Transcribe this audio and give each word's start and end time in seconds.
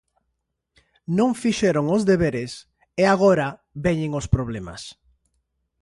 Non 1.17 1.29
fixeron 1.41 1.85
os 1.95 2.01
deberes 2.09 2.51
e 3.01 3.03
agora 3.13 3.47
veñen 3.85 4.11
os 4.19 4.29
problemas. 4.35 4.81